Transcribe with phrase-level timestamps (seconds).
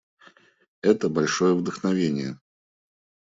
[0.81, 2.39] Это— большое вдохновение!